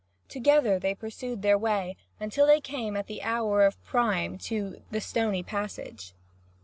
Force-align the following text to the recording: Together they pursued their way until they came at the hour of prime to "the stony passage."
Together 0.27 0.79
they 0.79 0.95
pursued 0.95 1.43
their 1.43 1.59
way 1.59 1.95
until 2.19 2.47
they 2.47 2.59
came 2.59 2.97
at 2.97 3.05
the 3.05 3.21
hour 3.21 3.63
of 3.63 3.79
prime 3.83 4.35
to 4.35 4.81
"the 4.89 4.99
stony 4.99 5.43
passage." 5.43 6.15